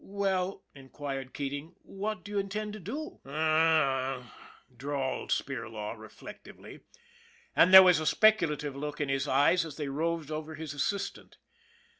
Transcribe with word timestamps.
"Well," 0.03 0.63
inquired 0.73 1.31
Keating," 1.31 1.75
what 2.01 2.23
do 2.23 2.31
you 2.31 2.39
intend 2.39 2.73
to 2.73 2.79
do?"" 2.79 3.19
H'm 3.23 4.23
m," 4.23 4.31
drawled 4.75 5.29
Spirlaw 5.29 5.95
reflectively, 5.95 6.79
and 7.55 7.71
there 7.71 7.83
was 7.83 7.99
a 7.99 8.07
speculative 8.07 8.75
look 8.75 8.99
in 8.99 9.09
his 9.09 9.27
eyes 9.27 9.63
as 9.63 9.75
they 9.75 9.89
roved 9.89 10.31
over 10.31 10.55
his 10.55 10.73
assistant. 10.73 11.37